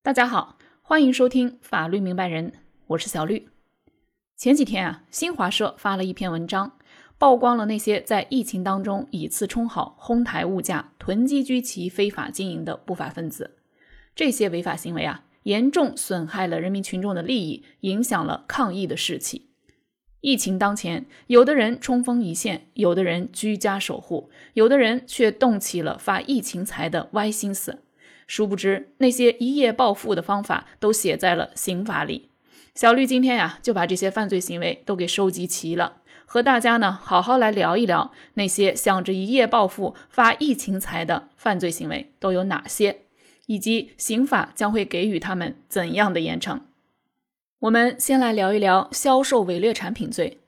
[0.00, 2.52] 大家好，欢迎收听法律明白人，
[2.86, 3.48] 我是小绿。
[4.36, 6.78] 前几天啊，新华社发了一篇文章，
[7.18, 13.56] 曝光了那些在疫情当中以次充好、哄抬物价、囤积居奇、非法经营的不法分子。
[14.14, 19.50] 这些违法行为啊，严重损害了人民群众的利益，影响了抗疫的士气。
[20.20, 27.82] 疫情当前，有的人冲锋一线，有的人居家守护，有的人却动起了发疫情财的歪心思。
[28.28, 32.28] 殊不知，那些一夜暴富的方法都写在了刑法里。
[32.74, 43.00] 小绿今天呀，就把这些犯罪行为都给收集齐了，和大家呢好好来聊一聊那些想着一夜暴富、发疫情财的犯罪行为都有哪些，
[43.46, 46.60] 以及刑法将会给予他们怎样的严惩。
[47.60, 50.38] 我们先来聊一聊销售伪劣产品罪。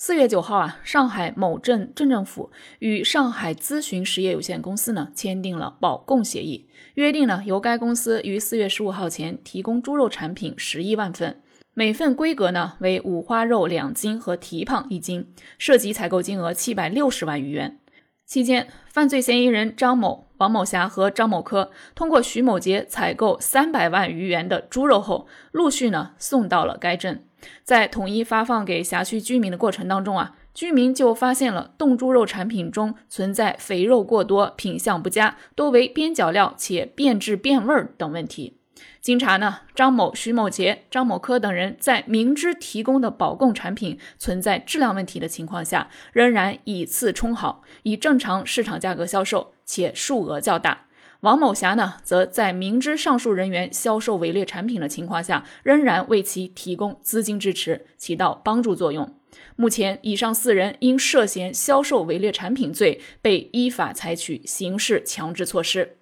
[0.00, 11.42] 四月九号啊，上海某镇镇政府与上海咨询实业有限公司呢签订了保供协议，约定呢由该公司于四月十五号前提供猪肉产品十一万份，
[11.74, 17.80] 每份规格呢为五花肉两斤和蹄膀一斤，涉及采购金额七百六十万余元。
[18.28, 27.24] 期间，犯罪嫌疑人张某、王某霞和张某科通过徐某杰采购三百万余元的猪肉后，陆续呢送到了该镇。
[27.64, 38.57] 在统一发放给辖区居民的过程当中啊，居民就发现了冻猪肉产品中存在肥肉过多、品相不佳、多为边角料且变质变味儿等问题。
[39.00, 50.86] 经查呢，张某、徐某杰、张某科等人在明知提供的保供产品存在质量问题的情况下，仍然以次充好，以正常市场价格销售，且数额较大。
[51.20, 59.16] 王某霞呢，则在明知上述人员销售伪劣产品的情况下，仍然为其提供资金支持，起到帮助作用。
[59.56, 65.96] 目前，以上四人因涉嫌销售伪劣产品罪，被依法采取刑事强制措施。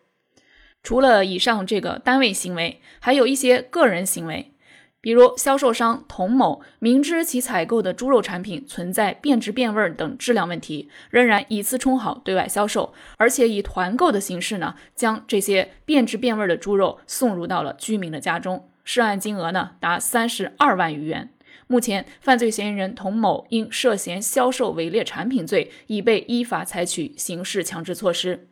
[0.87, 4.53] 除了以上这个单位行为，还有一些个人行为。
[5.01, 21.31] 比如，销售商童某明知其采购的猪肉产品存在变质变味等质量问题，仍然以次充好对外销售，而且以团购的形式呢，将这些变质变味的猪肉送入到了居民的家中，涉案金额呢达三十二万余元。
[21.67, 28.47] 目前，犯罪嫌疑人童某因涉嫌销售伪劣产品罪，已被依法采取刑事强制措施。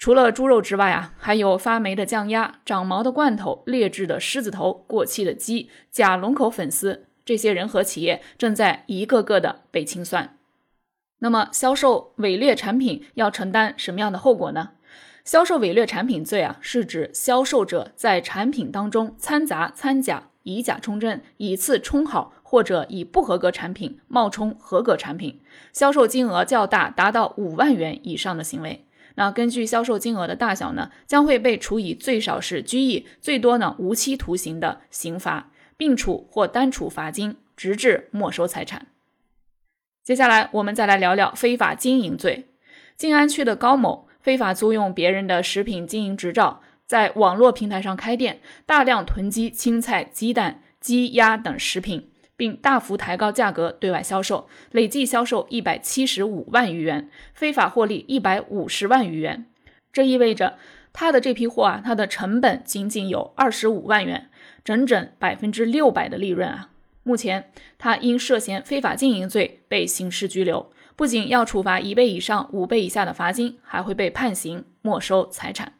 [0.00, 10.38] 除了猪肉之外啊，还有发霉的酱鸭、长毛的罐头、劣质的狮子头、过期的鸡、假龙口粉丝，这些人和企业正在一个个的被清算。
[11.18, 14.70] 那么，销售伪劣产品要承担什么样的后果呢？
[15.22, 25.42] 销售伪劣产品罪啊，是指销售者在产品当中掺杂掺假、以假充真、以次充好，或者以不合格产品冒充合格产品，
[25.74, 28.86] 销售金额较大，达到五万元以上的行为。
[29.16, 38.86] 那根据销售金额的大小呢，将会被处以最少是拘役，最多呢无期徒刑的刑罚，并处或单处罚金，直至没收财产。
[40.02, 42.48] 接下来我们再来聊聊非法经营罪。
[42.96, 52.09] 静安区的高某非法租用别人的食品经营执照，在网络平台上开店，大量囤积青菜、鸡蛋、鸡鸭等食品。
[52.40, 59.44] 并大幅抬高价格对外销售，累计销售一百七十五万余元，非法获利一百五十万余元。
[59.92, 60.56] 这意味着
[60.90, 64.30] 他的这批货啊，它的成本仅仅有二十五万元，
[64.64, 66.70] 整整百分之六百的利润啊！
[67.02, 75.74] 目前他因涉嫌非法经营罪被刑事拘留，不仅要处罚一倍以上五倍以下的罚金，还会被判刑没收财产。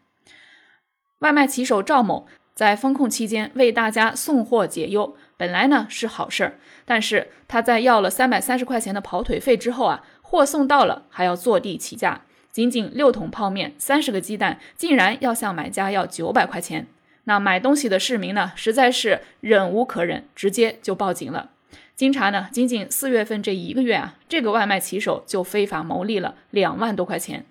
[1.20, 5.16] 外卖骑手赵某在封控期间为大家送货解忧。
[5.40, 16.86] 本来呢是好事儿，但是他在要了三百三十块钱的跑腿费之后啊，货送到了还要坐地起价，仅仅六桶泡面、三十个鸡蛋，竟然要向买家要九百块钱。
[17.24, 21.52] 那买东西的市民呢，实在是忍无可忍，直接就报警了。
[21.96, 27.46] 经查呢，仅仅四月份这一个月啊，这个外卖骑手就非法牟利了两万多块钱，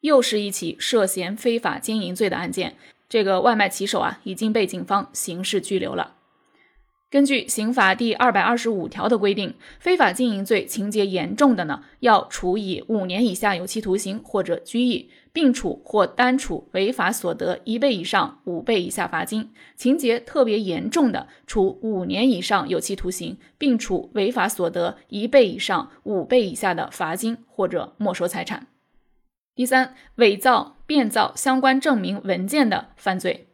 [0.00, 2.74] 又是一起涉嫌非法经营罪的案件。
[3.08, 6.14] 这个外卖骑手啊，已经被警方刑事拘留了。
[7.10, 28.68] 根据刑法第二百二十五条的规定，非法经营罪情节严重的呢，要处以五年以下有期徒刑或者拘役，并处或单处违法所得一倍以上五倍以下罚金；情节特别严重的，处五年以上有期徒刑，并处违法所得一倍以上五倍以下的罚金或者没收财产。
[29.56, 33.48] 第三，伪造、变造相关证明文件的犯罪。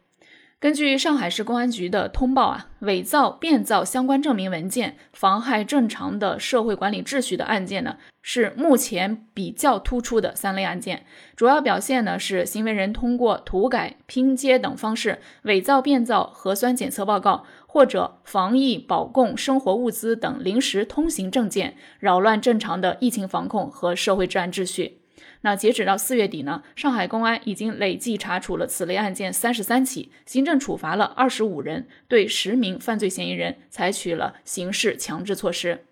[0.59, 11.05] 根据上海市公安局的通报啊，伪造、变造相关证明文件，妨害正常的社会管理秩序的案件呢，是目前比较突出的三类案件。
[11.35, 24.96] 主要表现呢是行为人通过涂改、拼接等方式伪造、变造核酸检测报告，或者防疫保供生活物资等临时通行证件，扰乱正常的疫情防控和社会治安秩序。
[25.41, 35.85] 那截止到四月底呢，上海公安已经累计查处了此类案件三十三起，行政处罚了二十五人，对十名犯罪嫌疑人采取了刑事强制措施。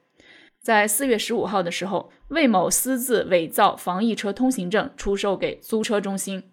[0.61, 6.43] 在四月十五号的时候，魏某私自伪造防疫车通行证出售给租车中心。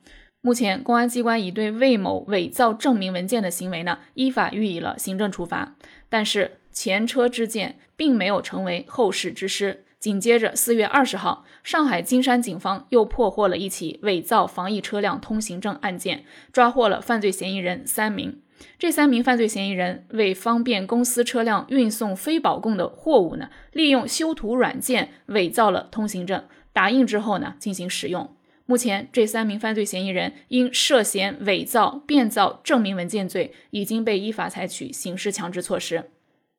[0.42, 5.76] 目前，公安机关已对魏某伪造证明文件的行为呢，依法予以了行政处罚。
[6.10, 9.84] 但是前车之鉴并没有成为后事之师。
[10.02, 18.40] 紧接着，四月二十号，上海金山警方又破获了一起伪造防疫车辆通行证案件，抓获了犯罪嫌疑人三名。
[18.80, 28.34] 这三名犯罪嫌疑人为方便公司车辆运送非保供的货物呢，利用修图软件伪造了通行证，打印之后呢进行使用。
[28.66, 36.10] 目前，这三名犯罪嫌疑人因涉嫌伪造、变造证明文件罪，已经被依法采取刑事强制措施。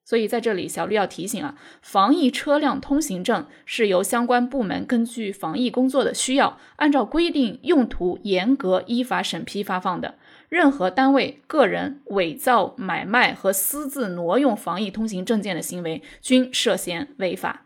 [0.05, 10.15] 所以在这里，小绿要提醒啊，防疫车辆通行证是由相关部门根据防疫工作的需要，按照规定用途严格依法审批发放的。
[10.50, 17.65] 任何单位、个人伪造、买卖和私自挪用防疫通行证件的行为，均涉嫌违法。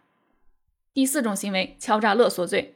[0.94, 2.76] 第四种行为，敲诈勒索罪。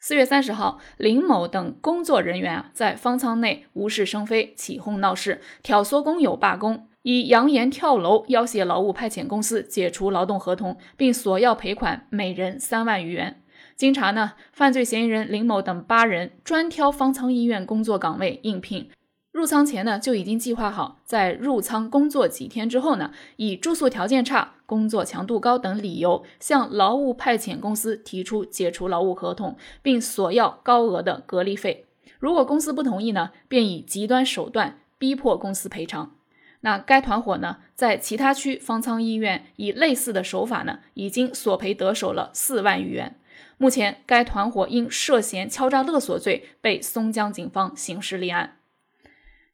[0.00, 6.87] 四月三十号，林某等工作人员，在方舱内无事生非、起哄闹事、挑唆工友罢工。
[7.08, 13.42] 以扬言跳楼要挟劳务派遣公司解除劳动合同，并索要赔款每人三万余元。
[13.76, 18.90] 经查呢，犯罪嫌疑人林某等八人专挑方舱医院工作岗位应聘，
[19.32, 31.86] 入仓前呢就已经计划好，在入仓工作几天之后呢，以住宿条件差、工作强度高等理由，向劳务派遣公司提出解除劳务合同，并索要高额的隔离费。
[32.18, 36.17] 如果公司不同意呢，便以极端手段逼迫公司赔偿。
[36.60, 43.16] 那该团伙呢，在其他区方舱医院以类似的手法呢，已经索赔得手了四万余元。
[43.56, 48.56] 目前，该团伙因涉嫌敲诈勒索罪被松江警方刑事立案。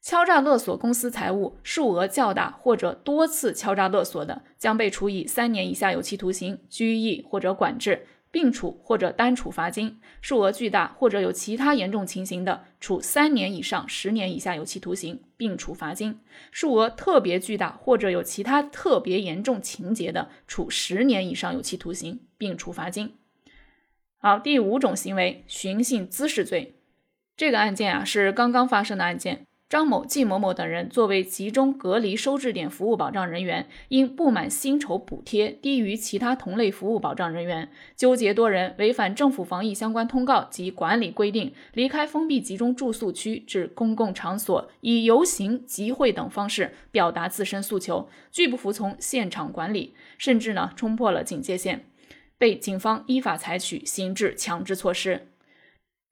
[0.01, 8.05] 敲诈勒索公司财物，数额较大或者多次敲诈勒索的，将被处以三年以下有期徒刑、拘役或者管制。
[8.35, 16.15] 并处或者单处罚金，数额巨大或者有其他严重情形的，处三年以上十年以下有期徒刑，并处罚金；
[16.51, 23.13] 数额特别巨大或者有其他特别严重情节的，处十年以上有期徒刑，并处罚金。
[24.17, 26.75] 好，第五种行为，寻衅滋事罪，
[27.37, 29.47] 这个案件啊是刚刚发生的案件。
[29.67, 51.85] 张某、季某某等人作为集中隔离收治点服务保障人员，因不满薪酬补贴低于其他同类服务保障人员，纠结多人违反政府防疫相关通告及管理规定，离开封闭集中住宿区至公共场所，以游行、集会等方式表达自身诉求，拒不服从现场管理，甚至呢冲破了警戒线，
[52.37, 55.29] 被警方依法采取刑事强制措施。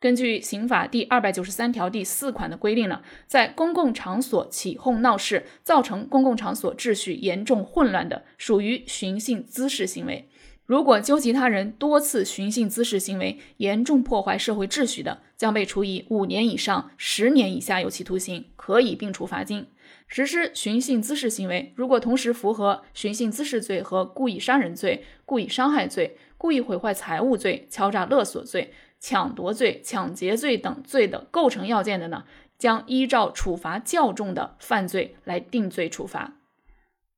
[0.03, 10.27] 根据刑法第二百九十三条第四款的规定呢，在公共场所起哄闹事，造成公共场所秩序严重混乱的，属于寻衅滋事行为。
[10.65, 19.67] 如果纠集他人多次寻衅滋事行为，严重破坏社会秩序的，将被处以五年以上十年以下有期徒刑，可以并处罚金。
[20.09, 28.73] 实施寻衅滋事行为，如果同时符合寻衅滋事罪和故意杀人罪、故意伤害罪、故意毁坏财物罪、敲诈勒索罪。
[29.05, 32.23] 抢夺罪、抢劫罪等罪的构成要件的呢，
[32.57, 36.35] 将依照处罚较重的犯罪来定罪处罚。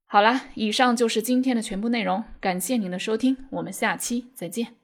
[0.04, 4.74] 好啦，以上就是今天的全部内容，感谢您的收听，我们下期再见。